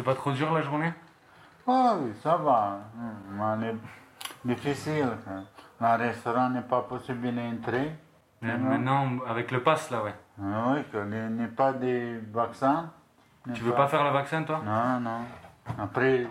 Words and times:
C'est 0.00 0.04
pas 0.04 0.14
trop 0.14 0.32
dur 0.32 0.50
la 0.54 0.62
journée? 0.62 0.94
Ah 1.68 1.94
oui, 2.00 2.12
ça 2.22 2.34
va. 2.36 2.78
Mais 3.58 3.74
difficile. 4.46 5.10
Le 5.78 5.96
restaurant 5.98 6.48
n'est 6.48 6.62
pas 6.62 6.80
possible 6.80 7.30
d'entrer. 7.34 7.92
Mais 8.40 8.56
Maintenant, 8.56 9.18
avec 9.28 9.50
le 9.50 9.62
pass, 9.62 9.90
là, 9.90 10.02
ouais. 10.02 10.14
Ah 10.42 10.72
oui, 10.72 10.84
qu'il 10.90 11.04
n'y 11.04 11.44
a 11.44 11.48
pas 11.48 11.74
de 11.74 12.18
vaccin. 12.32 12.90
Tu 13.52 13.62
veux 13.62 13.74
pas 13.74 13.88
faire 13.88 14.02
le 14.02 14.08
vaccin, 14.08 14.42
toi? 14.42 14.62
Non, 14.64 15.00
non. 15.00 15.20
Après, 15.78 16.26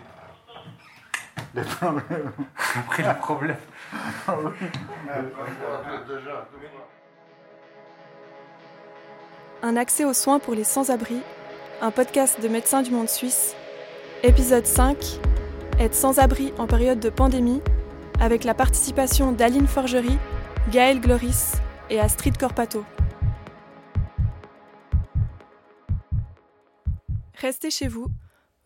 des 1.54 1.62
problèmes. 1.62 2.32
Après 2.76 3.02
le 3.04 3.18
problème. 3.20 3.56
Ah. 4.26 4.34
Un 9.62 9.76
accès 9.76 10.04
aux 10.04 10.12
soins 10.12 10.40
pour 10.40 10.54
les 10.54 10.64
sans-abri, 10.64 11.22
un 11.82 11.90
podcast 11.90 12.42
de 12.42 12.48
Médecins 12.48 12.82
du 12.82 12.90
Monde 12.90 13.08
Suisse. 13.08 13.54
Épisode 14.22 14.66
5 14.66 14.98
Être 15.78 15.94
sans-abri 15.94 16.52
en 16.58 16.66
période 16.66 17.00
de 17.00 17.08
pandémie, 17.08 17.62
avec 18.20 18.44
la 18.44 18.52
participation 18.52 19.32
d'Aline 19.32 19.66
Forgerie, 19.66 20.18
Gaël 20.70 21.00
Gloris 21.00 21.54
et 21.88 21.98
Astrid 21.98 22.36
Corpato. 22.36 22.84
Restez 27.34 27.70
chez 27.70 27.88
vous, 27.88 28.08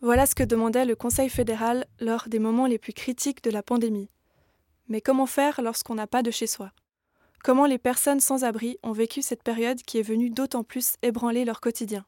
voilà 0.01 0.25
ce 0.25 0.35
que 0.35 0.43
demandait 0.43 0.83
le 0.83 0.97
Conseil 0.97 1.29
fédéral 1.29 1.85
lors 2.01 2.25
des 2.27 2.39
moments 2.39 2.67
les 2.67 2.77
plus 2.77 2.93
critiques 2.93 3.41
de 3.45 3.49
la 3.49 3.63
pandémie. 3.63 4.09
Mais 4.89 4.99
comment 4.99 5.25
faire 5.25 5.61
lorsqu'on 5.61 5.95
n'a 5.95 6.07
pas 6.07 6.21
de 6.21 6.31
chez 6.31 6.47
soi? 6.47 6.73
Comment 7.45 7.65
les 7.65 7.77
personnes 7.77 8.19
sans 8.19 8.43
abri 8.43 8.77
ont 8.83 8.91
vécu 8.91 9.21
cette 9.21 9.43
période 9.43 9.81
qui 9.83 9.99
est 9.99 10.07
venue 10.07 10.31
d'autant 10.31 10.65
plus 10.65 10.95
ébranler 11.01 11.45
leur 11.45 11.61
quotidien? 11.61 12.03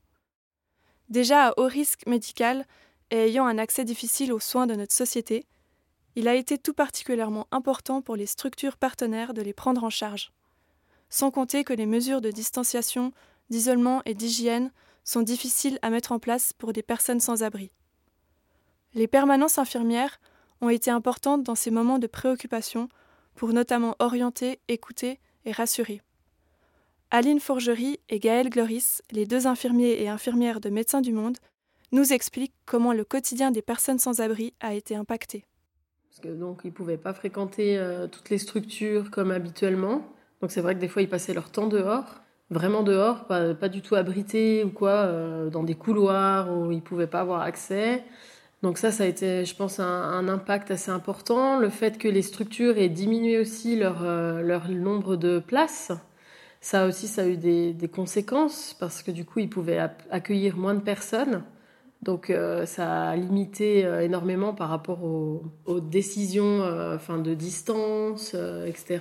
Déjà 1.10 1.48
à 1.48 1.54
haut 1.58 1.68
risque 1.68 2.06
médical 2.06 2.66
et 3.12 3.18
ayant 3.18 3.46
un 3.46 3.58
accès 3.58 3.86
difficile 3.86 4.34
aux 4.34 4.40
soins 4.40 4.68
de 4.68 4.76
notre 4.76 4.94
société, 4.94 5.46
il 6.16 6.28
a 6.28 6.36
été 6.36 6.58
tout 6.58 6.74
particulièrement 6.74 7.48
important 7.52 8.02
pour 8.02 8.16
les 8.16 8.26
structures 8.26 8.78
partenaires 8.78 9.34
de 9.34 9.42
les 9.42 9.54
prendre 9.54 9.84
en 9.84 9.90
charge. 9.90 10.32
Sans 11.10 11.32
compter 11.32 11.64
que 11.64 11.74
les 11.74 11.86
mesures 11.86 12.22
de 12.22 12.32
distanciation, 12.32 13.14
d'isolement 13.50 14.02
et 14.06 14.14
d'hygiène 14.14 14.72
sont 15.04 15.22
difficiles 15.22 15.80
à 15.82 15.90
mettre 15.90 16.12
en 16.12 16.20
place 16.20 16.52
pour 16.54 16.74
des 16.74 16.84
personnes 16.84 17.22
sans 17.22 17.44
abri. 17.44 17.72
Les 18.94 19.08
permanences 19.08 19.58
infirmières 19.58 20.20
ont 20.60 20.70
été 20.70 20.92
importantes 20.92 21.44
dans 21.44 21.56
ces 21.56 21.72
moments 21.72 22.00
de 22.00 22.08
préoccupation 22.08 22.90
pour 23.36 23.54
notamment 23.54 23.96
orienter, 24.00 24.60
écouter 24.68 25.20
et 25.46 25.52
rassurer. 25.52 26.02
Aline 27.10 27.40
Forgerie 27.40 28.00
et 28.10 28.20
Gaël 28.20 28.50
Gloris, 28.50 29.02
les 29.12 29.26
deux 29.26 29.48
infirmiers 29.48 30.02
et 30.02 30.10
infirmières 30.10 30.60
de 30.60 30.70
Médecins 30.70 31.00
du 31.00 31.14
Monde, 31.14 31.38
nous 31.94 32.12
expliquent 32.12 32.54
comment 32.66 32.92
le 32.92 33.06
quotidien 33.06 33.50
des 33.50 33.62
personnes 33.62 33.98
sans 33.98 34.20
abri 34.20 34.54
a 34.60 34.74
été 34.74 34.94
impacté. 34.94 35.46
Donc 36.26 36.62
ils 36.66 36.74
pouvaient 36.74 36.98
pas 36.98 37.14
fréquenter 37.14 37.78
euh, 37.78 38.08
toutes 38.08 38.30
les 38.30 38.38
structures 38.38 39.10
comme 39.10 39.32
habituellement. 39.32 40.02
Donc 40.42 40.52
c'est 40.52 40.60
vrai 40.60 40.76
que 40.76 40.82
des 40.82 40.90
fois 40.90 41.02
ils 41.02 41.08
passaient 41.08 41.34
leur 41.34 41.50
temps 41.50 41.68
dehors, 41.68 42.16
vraiment 42.50 42.84
dehors, 42.84 43.26
pas, 43.26 43.70
du 43.70 43.82
tout 43.82 43.96
abrités 43.96 44.66
ou 44.66 44.70
quoi, 44.72 45.06
euh, 45.06 45.50
dans 45.50 45.64
des 45.64 45.76
couloirs 45.76 46.52
où 46.52 46.74
ils 46.74 46.82
pouvaient 46.82 47.08
pas 47.08 47.22
avoir 47.22 47.42
accès. 47.42 48.04
Donc 48.64 48.80
ça, 48.80 48.92
ça 48.92 49.04
a 49.04 49.08
été, 49.08 49.46
je 49.46 49.56
pense, 49.56 49.80
un, 49.80 49.86
un, 49.86 50.28
impact 50.28 50.72
assez 50.72 50.92
important. 50.92 51.58
Le 51.58 51.70
fait 51.70 51.98
que 51.98 52.08
les 52.08 52.24
structures 52.24 52.78
aient 52.78 52.90
diminué 52.90 53.40
aussi 53.40 53.78
leur, 53.78 54.04
euh, 54.04 54.42
leur 54.42 54.68
nombre 54.68 55.16
de 55.16 55.40
places, 55.40 55.92
ça 56.62 56.86
aussi, 56.88 57.08
ça 57.08 57.24
a 57.24 57.28
eu 57.28 57.38
des, 57.38 57.90
conséquences 57.94 58.76
parce 58.80 59.04
que 59.04 59.12
du 59.12 59.26
coup, 59.26 59.40
ils 59.40 59.50
pouvaient 59.50 59.80
accueillir 60.10 60.58
moins 60.58 60.74
de 60.74 60.82
personnes. 60.82 61.44
Donc 62.04 62.30
euh, 62.30 62.66
ça 62.66 63.10
a 63.10 63.16
limité 63.16 63.84
euh, 63.84 64.02
énormément 64.02 64.54
par 64.54 64.70
rapport 64.70 65.04
aux, 65.04 65.80
décisions 65.80 66.62
euh, 66.62 66.96
enfin, 66.96 67.18
de 67.18 67.34
distance, 67.34 68.36
etc. 68.66 69.00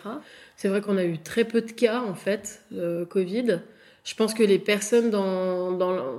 C'est 0.56 0.68
vrai 0.68 0.80
qu'on 0.80 0.96
a 0.96 1.04
eu 1.04 1.18
très 1.18 1.44
peu 1.44 1.60
de 1.60 1.72
cas, 1.72 2.02
en 2.02 2.14
fait, 2.14 2.62
Covid. 3.10 3.60
Je 4.04 4.14
pense 4.14 4.34
que 4.34 4.44
les 4.44 4.60
personnes 4.60 5.10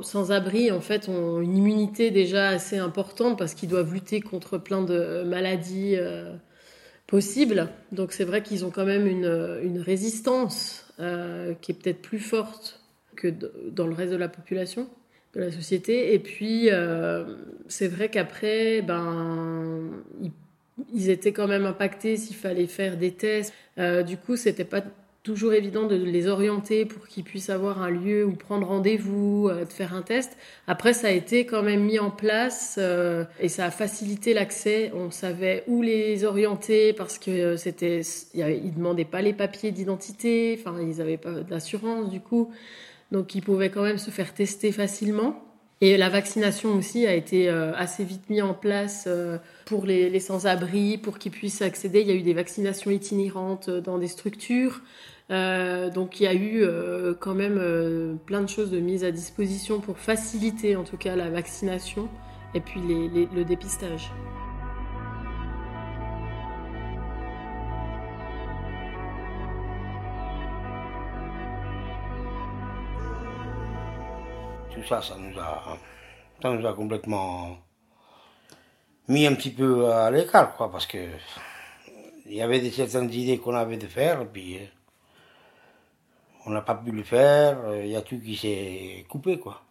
sans 0.02 0.32
abri, 0.32 0.72
en 0.72 0.82
fait, 0.82 1.08
ont 1.08 1.40
une 1.40 1.56
immunité 1.56 2.12
déjà 2.12 2.50
assez 2.50 2.78
importante 2.78 3.38
parce 3.38 3.54
qu'ils 3.54 3.70
doivent 3.70 3.94
lutter 3.94 4.20
contre 4.20 4.58
plein 4.58 4.82
de 4.82 5.24
maladies 5.26 5.96
possibles. 7.08 7.70
Donc 7.94 8.12
c'est 8.12 8.26
vrai 8.26 8.44
qu'ils 8.44 8.66
ont 8.66 8.72
quand 8.72 8.86
même 8.86 9.08
une 9.08 9.80
résistance 9.80 10.87
euh, 11.00 11.54
qui 11.62 11.72
est 11.72 11.76
peut-être 11.76 12.02
plus 12.02 12.20
forte 12.20 12.82
que 13.16 13.28
dans 13.72 13.86
le 13.86 13.94
reste 13.94 14.12
de 14.12 14.18
la 14.18 14.30
population, 14.30 14.90
de 15.34 15.42
la 15.42 15.52
société. 15.52 16.14
Et 16.14 16.20
puis 16.20 16.72
euh, 16.72 17.36
c'est 17.68 17.88
vrai 17.88 18.10
qu'après, 18.10 18.82
ben, 18.82 19.92
ils, 20.94 21.10
étaient 21.10 21.34
quand 21.34 21.48
même 21.48 21.66
impactés 21.66 22.18
s'il 22.18 22.36
fallait 22.36 22.68
faire 22.68 22.98
des 22.98 23.12
tests. 23.12 23.54
Euh, 23.78 24.02
du 24.02 24.18
coup, 24.18 24.36
c'était 24.36 24.66
pas 24.66 24.84
toujours 25.28 25.52
évident 25.52 25.88
de 25.88 25.96
les 25.98 26.28
orienter 26.28 26.86
pour 26.86 27.06
qu'ils 27.06 27.26
puissent 27.26 27.50
avoir 27.50 27.82
un 27.82 27.90
lieu 27.90 28.24
où 28.24 28.32
prendre 28.32 28.66
rendez-vous, 28.66 29.50
euh, 29.50 29.66
de 29.66 29.70
faire 29.70 29.94
un 29.94 30.02
test. 30.02 30.38
Après, 30.68 30.94
ça 30.94 31.08
a 31.08 31.12
été 31.12 31.46
quand 31.46 31.64
même 31.64 31.84
mis 31.84 32.00
en 32.00 32.12
place 32.12 32.78
euh, 32.78 33.26
et 33.42 33.50
ça 33.50 33.66
a 33.66 33.72
facilité 33.72 34.34
l'accès. 34.34 34.90
On 34.96 35.12
savait 35.12 35.66
où 35.68 35.82
les 35.82 36.24
orienter 36.24 36.94
parce 36.94 37.20
que 37.20 37.30
euh, 37.30 37.58
c'était, 37.58 38.04
ils 38.36 38.74
demandaient 38.74 39.04
pas 39.04 39.22
les 39.22 39.34
papiers 39.34 39.72
d'identité, 39.72 40.58
enfin 40.58 40.78
ils 40.82 41.02
avaient 41.02 41.18
pas 41.18 41.42
d'assurance 41.42 42.10
du 42.10 42.22
coup, 42.22 42.50
donc 43.12 43.36
ils 43.36 43.42
pouvaient 43.42 43.70
quand 43.70 43.84
même 43.84 43.98
se 43.98 44.12
faire 44.12 44.34
tester 44.34 44.72
facilement. 44.72 45.44
Et 45.82 45.98
la 45.98 46.08
vaccination 46.08 46.74
aussi 46.74 47.06
a 47.06 47.14
été 47.14 47.50
assez 47.50 48.04
vite 48.04 48.32
mise 48.32 48.42
en 48.42 48.56
place 48.56 49.08
pour 49.66 49.86
les, 49.86 50.10
les 50.10 50.20
sans-abri, 50.20 50.98
pour 50.98 51.20
qu'ils 51.20 51.32
puissent 51.32 51.62
accéder. 51.62 52.02
Il 52.02 52.08
y 52.08 52.12
a 52.12 52.16
eu 52.16 52.24
des 52.24 52.34
vaccinations 52.34 52.90
itinérantes 52.90 53.70
dans 53.70 54.00
des 54.00 54.08
structures. 54.08 54.82
Euh, 55.30 55.90
donc 55.90 56.22
il 56.22 56.24
y 56.24 56.28
a 56.28 56.34
eu 56.34 56.64
euh, 56.64 57.14
quand 57.20 57.34
même 57.34 57.58
euh, 57.60 58.16
plein 58.26 58.42
de 58.42 58.48
choses 58.48 58.72
de 58.72 58.80
mise 58.80 59.04
à 59.04 59.12
disposition 59.12 59.82
pour 59.82 59.98
faciliter 59.98 60.78
en 60.78 60.86
tout 60.86 60.96
cas 60.96 61.18
la 61.18 61.30
vaccination 61.30 62.08
et 62.54 62.62
puis 62.62 62.80
les, 62.80 63.26
le 63.26 63.44
dépistage. 63.44 64.10
Tout 74.74 74.84
ça, 74.88 75.02
ça 75.02 75.18
nous 75.18 75.38
a, 75.38 75.78
ça 76.42 76.54
nous 76.54 76.66
a 76.66 76.74
complètement 76.74 77.58
mis 79.10 79.26
un 79.28 79.34
petit 79.36 79.50
peu 79.50 79.92
à 79.92 80.10
l'écart, 80.12 80.56
quoi, 80.56 80.72
parce 80.72 80.86
que 80.86 80.98
il 82.26 82.34
y 82.34 82.42
avait 82.42 82.70
certaines 82.70 83.12
idées 83.12 83.40
qu'on 83.40 83.56
avait 83.56 83.78
de 83.78 83.88
faire, 83.88 84.28
puis 84.30 84.60
on 86.48 86.52
n'a 86.52 86.62
pas 86.62 86.76
pu 86.76 86.92
le 86.92 87.04
faire, 87.04 87.58
il 87.84 87.90
y 87.90 87.96
a 87.96 88.02
tout 88.02 88.20
qui 88.20 88.36
s'est 88.36 89.06
coupé 89.10 89.40
quoi. 89.40 89.68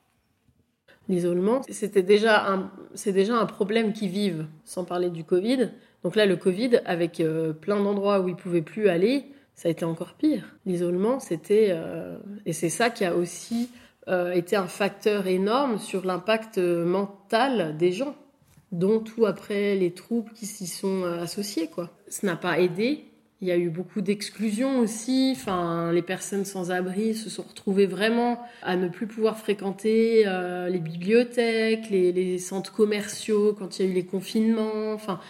L'isolement, 1.09 1.63
c'était 1.69 2.03
déjà 2.03 2.51
un, 2.53 2.71
c'est 2.95 3.13
déjà 3.13 3.37
un 3.37 3.47
problème 3.47 3.93
qu'ils 3.93 4.11
vivent, 4.11 4.47
sans 4.65 4.85
parler 4.85 5.09
du 5.09 5.23
Covid. 5.23 5.71
Donc 6.03 6.17
là, 6.17 6.27
le 6.27 6.37
Covid, 6.37 6.81
avec 6.85 7.21
euh, 7.21 7.53
plein 7.53 7.81
d'endroits 7.81 8.21
où 8.21 8.29
ils 8.29 8.37
pouvaient 8.37 8.63
plus 8.63 8.89
aller, 8.89 9.27
ça 9.55 9.69
a 9.69 9.71
été 9.71 9.85
encore 9.85 10.15
pire. 10.15 10.57
L'isolement, 10.67 11.21
c'était, 11.21 11.69
euh, 11.71 12.19
et 12.45 12.53
c'est 12.53 12.69
ça 12.69 12.91
qui 12.91 13.05
a 13.05 13.15
aussi 13.15 13.71
euh, 14.09 14.33
été 14.33 14.57
un 14.57 14.67
facteur 14.67 15.29
énorme 15.29 15.79
sur 15.79 16.05
l'impact 16.05 16.59
mental 16.59 17.77
des 17.77 17.93
gens, 17.93 18.17
dont 18.73 18.99
tout 18.99 19.27
après 19.27 19.77
les 19.77 19.93
troubles 19.93 20.33
qui 20.33 20.47
s'y 20.47 20.67
sont 20.67 21.05
associés 21.05 21.69
quoi. 21.69 21.91
Ça 22.09 22.27
n'a 22.27 22.37
pas 22.37 22.59
aidé 22.59 23.05
il 23.47 23.51
y 23.51 23.53
a 23.53 23.57
eu 23.59 23.71
beaucoup 23.71 24.01
d'exclusion 24.01 24.81
aussi. 24.81 25.33
Enfin, 25.37 25.93
les 25.93 26.03
personnes 26.03 26.45
sans 26.45 26.73
abri 26.73 27.15
se 27.15 27.31
sont 27.31 27.45
retrouvées 27.45 27.87
vraiment 27.87 28.43
à 28.63 28.77
ne 28.77 28.89
plus 28.89 29.07
pouvoir 29.07 29.39
fréquenter 29.39 30.25
euh, 30.27 30.69
les 30.69 30.81
bibliothèques, 30.81 31.89
les, 31.89 32.39
centres 32.39 32.73
commerciaux 32.73 33.55
quand 33.57 33.79
il 33.79 33.85
y 33.85 33.89
a 33.89 33.91
eu 33.93 33.95
les 33.95 34.05
confinements. 34.05 34.93
Enfin, 34.93 35.21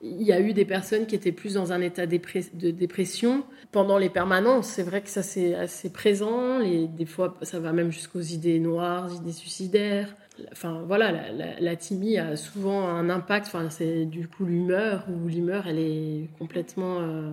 il 0.00 0.22
y 0.22 0.32
a 0.32 0.40
eu 0.40 0.52
des 0.52 0.64
personnes 0.64 1.06
qui 1.06 1.16
étaient 1.16 1.32
plus 1.32 1.54
dans 1.54 1.72
un 1.72 1.80
état 1.80 2.06
de 2.06 2.70
dépression 2.70 3.42
pendant 3.72 3.98
les 3.98 4.10
permanences. 4.10 4.68
C'est 4.68 4.84
vrai 4.84 5.00
que 5.00 5.08
ça 5.08 5.24
c'est 5.24 5.56
assez 5.56 5.90
présent. 5.90 6.58
Les, 6.58 6.86
des 6.86 7.06
fois, 7.06 7.36
ça 7.42 7.58
va 7.58 7.72
même 7.72 7.90
jusqu'aux 7.90 8.20
idées 8.20 8.60
noires, 8.60 9.12
idées 9.12 9.32
suicidaires. 9.32 10.14
Enfin 10.52 10.84
voilà, 10.86 11.10
la, 11.32 11.58
la, 11.58 11.76
timie 11.76 12.18
a 12.18 12.36
souvent 12.36 12.86
un 12.88 13.10
impact. 13.10 13.46
Enfin, 13.46 13.70
c'est 13.70 14.04
du 14.04 14.28
coup 14.28 14.44
l'humeur 14.44 15.04
où 15.08 15.26
l'humeur 15.26 15.66
elle 15.66 15.80
est 15.80 16.28
complètement 16.38 17.00
euh, 17.00 17.32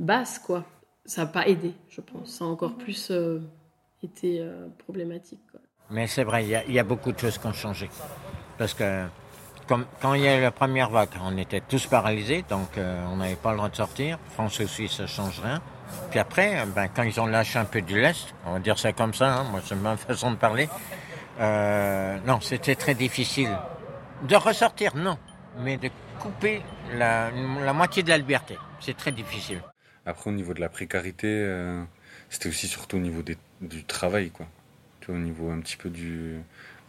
basse 0.00 0.38
quoi. 0.38 0.64
Ça 1.04 1.22
n'a 1.22 1.26
pas 1.28 1.46
aidé, 1.48 1.72
je 1.88 2.00
pense. 2.00 2.30
Ça 2.30 2.44
a 2.44 2.48
encore 2.48 2.76
plus 2.76 3.10
euh, 3.10 3.40
été 4.02 4.40
euh, 4.40 4.68
problématique. 4.78 5.40
Quoi. 5.50 5.60
Mais 5.90 6.06
c'est 6.06 6.24
vrai, 6.24 6.44
il 6.44 6.70
y, 6.70 6.74
y, 6.74 6.78
a 6.78 6.84
beaucoup 6.84 7.10
de 7.10 7.18
choses 7.18 7.38
qui 7.38 7.46
ont 7.46 7.52
changé. 7.52 7.90
Parce 8.58 8.74
que 8.74 9.06
comme, 9.66 9.86
quand 10.00 10.14
il 10.14 10.22
y 10.22 10.28
a 10.28 10.36
eu 10.36 10.42
la 10.42 10.50
première 10.50 10.90
vague, 10.90 11.10
on 11.22 11.36
était 11.38 11.60
tous 11.60 11.86
paralysés, 11.86 12.44
donc 12.48 12.76
euh, 12.76 13.04
on 13.12 13.16
n'avait 13.16 13.36
pas 13.36 13.52
le 13.52 13.58
droit 13.58 13.68
de 13.68 13.76
sortir. 13.76 14.18
France 14.32 14.60
aussi, 14.60 14.88
ça 14.88 15.06
change 15.06 15.40
rien. 15.40 15.60
Puis 16.10 16.18
après, 16.18 16.64
ben, 16.74 16.88
quand 16.88 17.04
ils 17.04 17.20
ont 17.20 17.26
lâché 17.26 17.58
un 17.58 17.64
peu 17.64 17.80
du 17.80 18.00
lest, 18.00 18.34
on 18.46 18.54
va 18.54 18.58
dire 18.58 18.78
ça 18.78 18.92
comme 18.92 19.14
ça, 19.14 19.32
hein, 19.32 19.44
moi 19.50 19.60
c'est 19.64 19.76
ma 19.76 19.96
façon 20.08 20.32
de 20.32 20.36
parler, 20.36 20.68
euh, 21.40 22.18
non, 22.26 22.40
c'était 22.40 22.74
très 22.74 22.94
difficile 22.94 23.56
De 24.22 24.36
ressortir, 24.36 24.94
non. 24.96 25.16
Mais 25.58 25.76
de 25.76 25.90
couper 26.20 26.62
la, 26.94 27.30
moitié 27.72 28.02
de 28.02 28.08
la 28.08 28.18
liberté. 28.18 28.58
C'est 28.80 28.96
très 28.96 29.12
difficile. 29.12 29.60
Après, 30.06 30.30
au 30.30 30.32
niveau 30.32 30.54
de 30.54 30.60
la 30.60 30.68
précarité, 30.68 31.28
euh, 31.28 31.82
c'était 32.30 32.48
aussi 32.48 32.68
surtout 32.68 32.96
au 32.96 33.00
niveau 33.00 33.22
du 33.60 33.84
travail, 33.84 34.30
quoi. 34.30 34.46
au 35.08 35.12
niveau 35.12 35.50
un 35.50 35.60
petit 35.60 35.76
peu 35.76 35.90
du, 35.90 36.38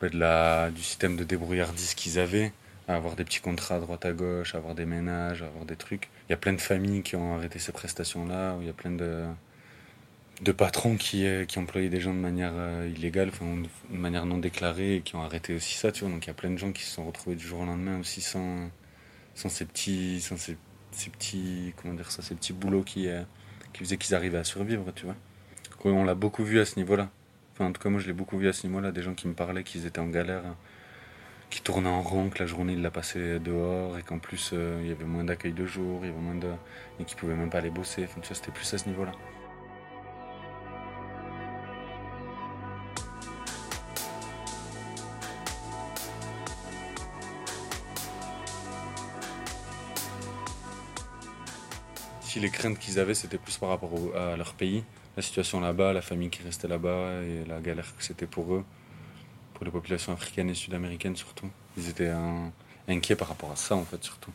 bah, 0.01 0.09
de 0.09 0.71
du 0.71 0.81
système 0.81 1.15
de 1.15 1.23
débrouillardise 1.23 1.93
qu'ils 1.93 2.19
avaient, 2.19 2.51
avoir 2.87 3.15
des 3.15 3.23
petits 3.23 3.39
contrats 3.39 3.75
à 3.75 3.79
droite 3.79 4.05
à 4.05 4.13
gauche, 4.13 4.55
avoir 4.55 4.75
des 4.75 4.85
ménages, 4.85 5.43
avoir 5.43 5.65
des 5.65 5.75
trucs. 5.75 6.09
Il 6.27 6.31
y 6.31 6.33
a 6.33 6.37
plein 6.37 6.53
de 6.53 6.61
familles 6.61 7.03
qui 7.03 7.15
ont 7.15 7.35
arrêté 7.35 7.59
ces 7.59 7.71
prestations-là, 7.71 8.57
il 8.61 8.67
y 8.67 8.69
a 8.69 8.73
plein 8.73 8.91
de, 8.91 10.51
patrons 10.53 10.97
qui, 10.97 11.27
euh, 11.27 11.45
qui 11.45 11.59
employaient 11.59 11.89
des 11.89 12.01
gens 12.01 12.13
de 12.13 12.19
manière 12.19 12.53
euh, 12.55 12.91
illégale, 12.95 13.31
de 13.31 13.97
manière 13.97 14.25
non 14.25 14.37
déclarée, 14.37 14.97
et 14.97 15.01
qui 15.01 15.15
ont 15.15 15.21
arrêté 15.21 15.53
aussi 15.53 15.75
ça, 15.75 15.91
tu 15.91 16.03
vois. 16.03 16.13
Donc 16.13 16.25
il 16.25 16.27
y 16.27 16.31
a 16.31 16.35
plein 16.35 16.49
de 16.49 16.57
gens 16.57 16.71
qui 16.71 16.83
se 16.83 16.91
sont 16.91 17.05
retrouvés 17.05 17.35
du 17.35 17.45
jour 17.45 17.61
au 17.61 17.65
lendemain 17.65 17.99
aussi 17.99 18.21
sans, 18.21 18.69
sans 19.35 19.49
ces 19.49 19.65
petits, 19.65 20.21
sans 20.21 20.37
ces, 20.37 20.57
ces 20.91 21.09
petits, 21.09 21.73
comment 21.77 21.93
dire 21.93 22.11
ça, 22.11 22.21
ces 22.21 22.35
petits 22.35 22.53
boulots 22.53 22.83
qui, 22.83 23.07
euh, 23.07 23.21
qui 23.73 23.83
faisaient 23.83 23.97
qu'ils 23.97 24.15
arrivaient 24.15 24.37
à 24.37 24.43
survivre, 24.43 24.91
tu 24.93 25.05
vois. 25.05 25.15
On 25.83 26.03
l'a 26.03 26.15
beaucoup 26.15 26.43
vu 26.43 26.59
à 26.59 26.65
ce 26.65 26.77
niveau-là. 26.77 27.09
Enfin, 27.53 27.65
en 27.65 27.71
tout 27.71 27.81
cas, 27.81 27.89
moi, 27.89 27.99
je 27.99 28.07
l'ai 28.07 28.13
beaucoup 28.13 28.37
vu 28.37 28.47
à 28.47 28.53
ce 28.53 28.67
niveau-là, 28.67 28.91
des 28.91 29.01
gens 29.01 29.13
qui 29.13 29.27
me 29.27 29.33
parlaient 29.33 29.63
qu'ils 29.63 29.85
étaient 29.85 29.99
en 29.99 30.07
galère, 30.07 30.43
qui 31.49 31.61
tournaient 31.61 31.89
en 31.89 32.01
rond, 32.01 32.29
que 32.29 32.39
la 32.39 32.45
journée, 32.45 32.73
ils 32.73 32.81
la 32.81 32.91
passaient 32.91 33.39
dehors, 33.39 33.97
et 33.97 34.03
qu'en 34.03 34.19
plus, 34.19 34.53
il 34.53 34.87
y 34.87 34.91
avait 34.91 35.05
moins 35.05 35.23
d'accueil 35.23 35.53
de 35.53 35.65
jour, 35.65 35.99
il 36.03 36.09
y 36.09 36.11
avait 36.11 36.21
moins 36.21 36.35
de... 36.35 36.49
et 36.99 37.03
qu'ils 37.03 37.17
pouvaient 37.17 37.35
même 37.35 37.49
pas 37.49 37.57
aller 37.57 37.71
bosser. 37.71 38.03
Enfin, 38.03 38.21
tu 38.21 38.33
c'était 38.33 38.51
plus 38.51 38.71
à 38.73 38.77
ce 38.77 38.87
niveau-là. 38.87 39.11
Les 52.39 52.49
craintes 52.49 52.79
qu'ils 52.79 52.99
avaient, 52.99 53.13
c'était 53.13 53.37
plus 53.37 53.57
par 53.57 53.69
rapport 53.69 53.91
à 54.15 54.37
leur 54.37 54.53
pays, 54.53 54.83
la 55.17 55.23
situation 55.23 55.59
là-bas, 55.59 55.93
la 55.93 56.01
famille 56.01 56.29
qui 56.29 56.43
restait 56.43 56.67
là-bas 56.67 57.21
et 57.23 57.45
la 57.47 57.59
galère 57.59 57.95
que 57.95 58.03
c'était 58.03 58.27
pour 58.27 58.53
eux, 58.53 58.63
pour 59.53 59.65
les 59.65 59.71
populations 59.71 60.13
africaines 60.13 60.49
et 60.49 60.53
sud-américaines 60.53 61.15
surtout. 61.15 61.49
Ils 61.77 61.89
étaient 61.89 62.11
inquiets 62.87 63.15
par 63.15 63.29
rapport 63.29 63.51
à 63.51 63.55
ça, 63.55 63.75
en 63.75 63.85
fait, 63.85 64.03
surtout. 64.03 64.31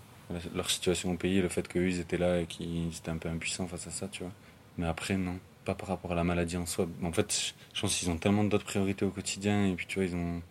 Leur 0.54 0.70
situation 0.70 1.12
au 1.12 1.16
pays, 1.16 1.40
le 1.40 1.48
fait 1.48 1.68
qu'eux, 1.68 1.88
ils 1.88 2.00
étaient 2.00 2.18
là 2.18 2.40
et 2.40 2.46
qu'ils 2.46 2.88
étaient 2.88 3.10
un 3.10 3.16
peu 3.16 3.28
impuissants 3.28 3.66
face 3.66 3.86
à 3.86 3.90
ça, 3.90 4.08
tu 4.08 4.22
vois. 4.22 4.32
Mais 4.78 4.86
après, 4.86 5.16
non, 5.16 5.38
pas 5.64 5.74
par 5.74 5.88
rapport 5.88 6.12
à 6.12 6.14
la 6.14 6.24
maladie 6.24 6.56
en 6.56 6.66
soi. 6.66 6.88
En 7.02 7.12
fait, 7.12 7.54
je 7.72 7.80
pense 7.80 7.96
qu'ils 7.96 8.10
ont 8.10 8.16
tellement 8.16 8.44
d'autres 8.44 8.64
priorités 8.64 9.04
au 9.04 9.10
quotidien 9.10 9.66
et 9.66 9.74
puis, 9.74 9.86
tu 9.86 9.98
vois, 10.00 10.08
ils 10.08 10.16
ont. 10.16 10.42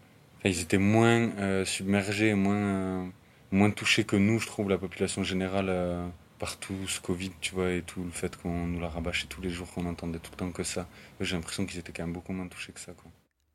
ils 0.45 0.61
étaient 0.61 0.77
moins 0.77 1.29
euh, 1.39 1.65
submergés, 1.65 2.33
moins, 2.33 2.55
euh, 2.55 3.05
moins 3.51 3.71
touchés 3.71 4.05
que 4.05 4.15
nous, 4.15 4.39
je 4.39 4.47
trouve, 4.47 4.69
la 4.69 4.77
population 4.77 5.23
générale. 5.23 5.67
Euh, 5.69 6.07
partout 6.39 6.87
ce 6.87 6.99
Covid, 6.99 7.31
tu 7.41 7.55
vois, 7.55 7.71
et 7.71 7.81
tout 7.81 8.03
le 8.03 8.11
fait 8.11 8.35
qu'on 8.35 8.67
nous 8.67 8.79
l'a 8.79 8.89
rabâché 8.89 9.27
tous 9.27 9.41
les 9.41 9.49
jours, 9.49 9.71
qu'on 9.73 9.85
entendait 9.85 10.19
tout 10.19 10.31
le 10.31 10.37
temps 10.37 10.51
que 10.51 10.63
ça. 10.63 10.87
J'ai 11.19 11.35
l'impression 11.35 11.65
qu'ils 11.65 11.79
étaient 11.79 11.91
quand 11.91 12.03
même 12.03 12.13
beaucoup 12.13 12.33
moins 12.33 12.47
touchés 12.47 12.71
que 12.71 12.79
ça. 12.79 12.93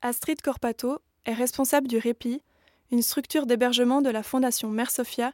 Astrid 0.03 0.41
Corpato 0.41 1.00
est 1.27 1.35
responsable 1.35 1.88
du 1.88 1.99
Répit, 1.99 2.43
une 2.91 3.03
structure 3.03 3.47
d'hébergement 3.47 4.03
de 4.03 4.11
la 4.11 4.23
Fondation 4.23 4.71
Mère 4.71 4.91
Sophia 4.91 5.32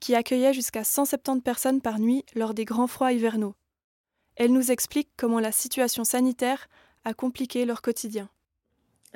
qui 0.00 0.14
accueillait 0.14 0.52
jusqu'à 0.52 0.84
170 0.84 1.42
personnes 1.42 1.80
par 1.80 1.98
nuit 1.98 2.24
lors 2.34 2.54
des 2.54 2.64
grands 2.64 2.86
froids 2.86 3.12
hivernaux. 3.12 3.54
Elle 4.36 4.52
nous 4.52 4.70
explique 4.70 5.08
comment 5.16 5.40
la 5.40 5.52
situation 5.52 6.04
sanitaire 6.04 6.68
a 7.04 7.14
compliqué 7.14 7.64
leur 7.64 7.80
quotidien 7.80 8.28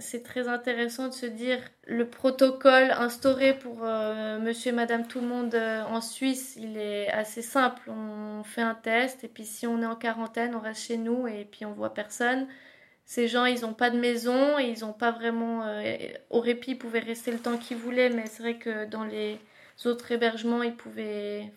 c'est 0.00 0.22
très 0.22 0.48
intéressant 0.48 1.08
de 1.08 1.12
se 1.12 1.26
dire 1.26 1.58
le 1.86 2.08
protocole 2.08 2.90
instauré 2.92 3.56
pour 3.58 3.84
euh, 3.84 4.38
monsieur 4.40 4.70
et 4.70 4.74
madame 4.74 5.06
tout 5.06 5.20
le 5.20 5.26
monde 5.26 5.54
euh, 5.54 5.82
en 5.84 6.00
Suisse, 6.00 6.56
il 6.56 6.76
est 6.76 7.08
assez 7.10 7.42
simple. 7.42 7.90
On 7.90 8.42
fait 8.42 8.62
un 8.62 8.74
test 8.74 9.24
et 9.24 9.28
puis 9.28 9.44
si 9.44 9.66
on 9.66 9.82
est 9.82 9.86
en 9.86 9.96
quarantaine, 9.96 10.54
on 10.54 10.60
reste 10.60 10.86
chez 10.86 10.96
nous 10.96 11.26
et 11.28 11.44
puis 11.44 11.64
on 11.64 11.72
voit 11.72 11.94
personne. 11.94 12.46
Ces 13.04 13.28
gens, 13.28 13.44
ils 13.44 13.62
n'ont 13.62 13.74
pas 13.74 13.90
de 13.90 13.98
maison 13.98 14.58
et 14.58 14.70
ils 14.70 14.80
n'ont 14.80 14.92
pas 14.92 15.10
vraiment. 15.10 15.64
Euh, 15.64 15.96
au 16.30 16.40
répit, 16.40 16.72
ils 16.72 16.78
pouvaient 16.78 17.00
rester 17.00 17.32
le 17.32 17.38
temps 17.38 17.58
qu'ils 17.58 17.76
voulaient, 17.76 18.10
mais 18.10 18.26
c'est 18.26 18.42
vrai 18.42 18.56
que 18.56 18.86
dans 18.86 19.04
les 19.04 19.38
autres 19.84 20.12
hébergements, 20.12 20.62
ils 20.62 20.76
pouvaient 20.76 21.52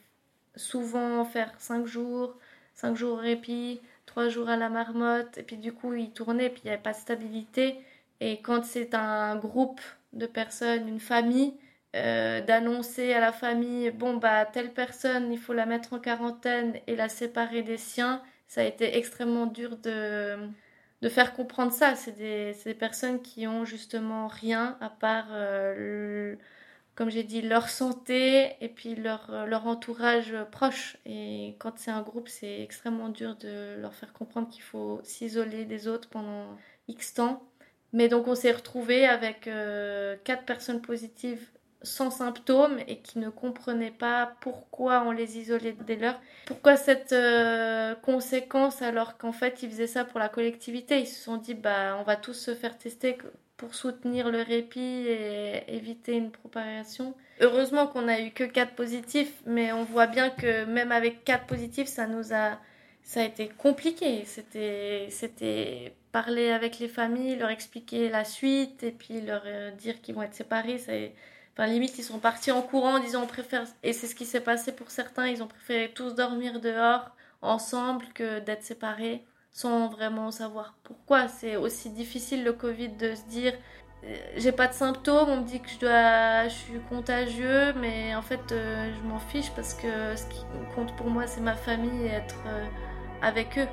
souvent 0.56 1.24
faire 1.26 1.52
cinq 1.60 1.86
jours, 1.86 2.38
cinq 2.74 2.96
jours 2.96 3.14
au 3.14 3.22
répit, 3.22 3.82
trois 4.06 4.30
jours 4.30 4.50
à 4.50 4.58
la 4.58 4.70
marmotte, 4.70 5.38
et 5.38 5.44
puis 5.44 5.58
du 5.58 5.74
coup, 5.74 5.94
ils 5.94 6.12
tournaient, 6.12 6.50
puis 6.50 6.62
il 6.64 6.68
n'y 6.68 6.74
avait 6.74 6.82
pas 6.82 6.94
de 6.94 6.98
stabilité. 6.98 7.78
Et 8.26 8.40
quand 8.42 8.64
c'est 8.64 8.94
un 8.96 9.36
groupe 9.36 9.82
de 10.14 10.26
personnes, 10.26 10.88
une 10.88 11.02
famille, 11.02 11.56
euh, 11.98 12.40
d'annoncer 12.40 13.12
à 13.12 13.20
la 13.20 13.34
famille, 13.34 13.92
bon, 13.92 14.16
bah, 14.16 14.46
telle 14.46 14.74
personne, 14.74 15.34
il 15.34 15.38
faut 15.38 15.52
la 15.52 15.66
mettre 15.66 15.92
en 15.92 16.00
quarantaine 16.00 16.80
et 16.88 16.96
la 16.96 17.10
séparer 17.10 17.64
des 17.64 17.76
siens, 17.78 18.24
ça 18.48 18.62
a 18.62 18.64
été 18.64 18.96
extrêmement 18.98 19.46
dur 19.46 19.76
de, 19.78 20.38
de 21.02 21.10
faire 21.10 21.34
comprendre 21.34 21.74
ça. 21.74 21.96
C'est 21.96 22.14
des, 22.14 22.56
des, 22.64 22.74
personnes 22.74 23.22
qui 23.22 23.46
ont 23.46 23.66
justement 23.66 24.28
rien 24.28 24.78
à 24.80 24.90
part, 24.90 25.28
euh, 25.32 26.38
comme 26.96 27.10
j'ai 27.10 27.24
dit, 27.24 27.42
leur 27.42 27.68
santé 27.68 28.56
et 28.62 28.70
puis 28.70 28.96
leur, 28.96 29.46
leur 29.48 29.68
entourage 29.68 30.34
proche. 30.50 30.96
Et 31.06 31.58
quand 31.60 31.78
c'est 31.78 31.92
un 31.92 32.02
groupe, 32.02 32.30
c'est 32.30 32.62
extrêmement 32.62 33.10
dur 33.10 33.36
de 33.36 33.76
leur 33.82 33.94
faire 33.94 34.14
comprendre 34.14 34.50
qu'il 34.50 34.64
faut 34.64 35.02
s'isoler 35.04 35.66
des 35.66 35.90
autres 35.90 36.08
pendant 36.08 36.58
X 36.88 37.16
temps. 37.16 37.44
Mais 37.94 38.10
donc 38.10 38.28
on 38.28 38.36
s'est 38.36 38.52
retrouvé 38.52 39.08
avec 39.08 39.48
euh, 39.48 40.16
quatre 40.24 40.44
personnes 40.44 40.82
positives 40.82 41.48
sans 41.84 42.10
symptômes 42.10 42.80
et 42.88 43.00
qui 43.00 43.20
ne 43.20 43.30
comprenaient 43.30 43.92
pas 43.92 44.36
pourquoi 44.42 45.04
on 45.06 45.12
les 45.12 45.38
isolait 45.38 45.76
dès 45.86 45.98
lors. 45.98 46.20
Pourquoi 46.46 46.76
cette 46.78 47.12
euh, 47.12 47.94
conséquence 47.96 48.82
alors 48.82 49.18
qu'en 49.18 49.34
fait 49.34 49.62
ils 49.64 49.70
faisaient 49.70 49.88
ça 49.88 50.06
pour 50.06 50.20
la 50.20 50.30
collectivité? 50.30 51.00
Ils 51.00 51.08
se 51.08 51.22
sont 51.22 51.38
dit 51.38 51.54
bah 51.54 51.98
on 52.00 52.04
va 52.04 52.16
tous 52.16 52.34
se 52.34 52.56
faire 52.56 52.78
tester 52.78 53.18
pour 53.58 53.76
soutenir 53.76 54.30
le 54.32 54.42
répit 54.42 54.80
et 55.08 55.64
éviter 55.76 56.14
une 56.14 56.32
propagation. 56.32 57.14
Heureusement 57.42 57.88
qu'on 57.88 58.08
a 58.08 58.20
eu 58.20 58.32
que 58.32 58.44
quatre 58.44 58.74
positifs, 58.74 59.42
mais 59.46 59.72
on 59.72 59.84
voit 59.84 60.08
bien 60.08 60.30
que 60.30 60.66
même 60.66 60.92
avec 60.92 61.24
quatre 61.24 61.46
positifs, 61.46 61.88
ça 61.88 62.08
nous 62.08 62.34
a 62.34 62.58
ça 63.04 63.22
a 63.22 63.24
été 63.24 63.50
compliqué. 63.50 64.24
C'était 64.26 65.08
c'était 65.10 65.96
parler 66.12 66.52
avec 66.52 66.80
les 66.80 66.88
familles, 66.88 67.36
leur 67.36 67.50
expliquer 67.50 68.10
la 68.10 68.24
suite 68.24 68.84
et 68.84 68.92
puis 68.92 69.22
leur 69.22 69.44
euh, 69.46 69.72
dire 69.72 70.02
qu'ils 70.02 70.16
vont 70.16 70.24
être 70.24 70.36
séparés. 70.36 70.82
Enfin, 71.54 71.68
limite, 71.68 71.98
ils 71.98 72.04
sont 72.04 72.20
partis 72.20 72.52
en 72.52 72.62
courant 72.62 72.96
en 72.98 73.00
disant 73.00 73.24
on 73.24 73.28
préfère. 73.28 73.66
Et 73.84 73.94
c'est 73.94 74.08
ce 74.08 74.16
qui 74.16 74.26
s'est 74.26 74.42
passé 74.42 74.72
pour 74.72 74.92
certains. 74.92 75.28
Ils 75.28 75.44
ont 75.44 75.48
préféré 75.48 75.92
tous 75.94 76.16
dormir 76.16 76.60
dehors 76.60 77.12
ensemble 77.42 78.06
que 78.14 78.40
d'être 78.40 78.64
séparés 78.64 79.24
sans 79.52 79.88
vraiment 79.90 80.32
savoir 80.32 80.76
pourquoi. 80.84 81.28
C'est 81.28 81.56
aussi 81.56 81.90
difficile 81.90 82.44
le 82.44 82.54
Covid 82.54 82.90
de 82.90 83.16
se 83.16 83.24
dire 83.26 83.54
euh, 84.04 84.16
j'ai 84.38 84.52
pas 84.52 84.68
de 84.68 84.74
symptômes, 84.74 85.30
on 85.30 85.38
me 85.38 85.46
dit 85.46 85.62
que 85.62 85.70
je, 85.70 85.80
dois, 85.80 86.48
je 86.48 86.54
suis 86.54 86.80
contagieux, 86.90 87.74
mais 87.74 88.16
en 88.16 88.22
fait 88.22 88.52
euh, 88.52 88.92
je 88.96 89.08
m'en 89.08 89.20
fiche 89.20 89.52
parce 89.56 89.74
que 89.74 90.16
ce 90.16 90.26
qui 90.26 90.44
compte 90.76 90.96
pour 90.96 91.08
moi 91.08 91.28
c'est 91.28 91.42
ma 91.42 91.56
famille 91.56 92.08
et 92.08 92.10
être 92.10 92.44
avec 93.24 93.58
eux. 93.58 93.68